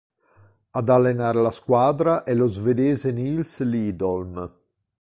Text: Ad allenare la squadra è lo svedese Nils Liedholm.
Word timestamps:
Ad 0.71 0.89
allenare 0.89 1.39
la 1.39 1.51
squadra 1.51 2.23
è 2.23 2.33
lo 2.33 2.47
svedese 2.47 3.11
Nils 3.11 3.59
Liedholm. 3.61 4.51